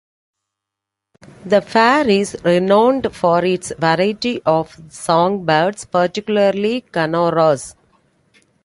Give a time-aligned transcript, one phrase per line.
[1.45, 7.75] The fair is renowned for its variety of songbirds, particularly "canoras".